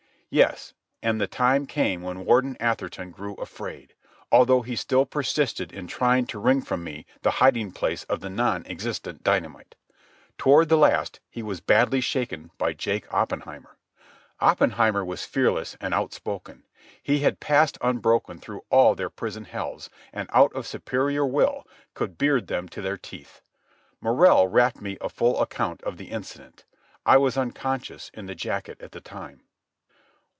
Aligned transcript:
Yes, 0.33 0.73
and 1.03 1.19
the 1.19 1.27
time 1.27 1.65
came 1.65 2.03
when 2.03 2.23
Warden 2.23 2.55
Atherton 2.57 3.11
grew 3.11 3.33
afraid, 3.33 3.95
although 4.31 4.61
he 4.61 4.77
still 4.77 5.05
persisted 5.05 5.73
in 5.73 5.87
trying 5.87 6.25
to 6.27 6.39
wring 6.39 6.61
from 6.61 6.85
me 6.85 7.05
the 7.21 7.31
hiding 7.43 7.73
place 7.73 8.05
of 8.05 8.21
the 8.21 8.29
non 8.29 8.65
existent 8.65 9.23
dynamite. 9.25 9.75
Toward 10.37 10.69
the 10.69 10.77
last 10.77 11.19
he 11.29 11.43
was 11.43 11.59
badly 11.59 11.99
shaken 11.99 12.49
by 12.57 12.71
Jake 12.71 13.13
Oppenheimer. 13.13 13.75
Oppenheimer 14.39 15.03
was 15.03 15.25
fearless 15.25 15.75
and 15.81 15.93
outspoken. 15.93 16.63
He 17.03 17.19
had 17.19 17.41
passed 17.41 17.77
unbroken 17.81 18.39
through 18.39 18.63
all 18.69 18.95
their 18.95 19.09
prison 19.09 19.43
hells, 19.43 19.89
and 20.13 20.29
out 20.31 20.53
of 20.53 20.65
superior 20.65 21.25
will 21.25 21.67
could 21.93 22.17
beard 22.17 22.47
them 22.47 22.69
to 22.69 22.81
their 22.81 22.95
teeth. 22.95 23.41
Morrell 23.99 24.47
rapped 24.47 24.79
me 24.79 24.97
a 25.01 25.09
full 25.09 25.41
account 25.41 25.83
of 25.83 25.97
the 25.97 26.05
incident. 26.09 26.63
I 27.05 27.17
was 27.17 27.35
unconscious 27.35 28.09
in 28.13 28.27
the 28.27 28.35
jacket 28.35 28.79
at 28.79 28.93
the 28.93 29.01
time. 29.01 29.41